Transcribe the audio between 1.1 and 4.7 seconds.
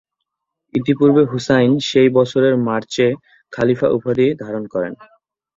হুসাইন সেই বছরের মার্চে খলিফা উপাধি ধারণ